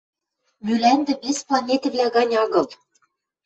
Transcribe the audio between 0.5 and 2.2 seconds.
Мӱлӓндӹ вес планетӹвлӓ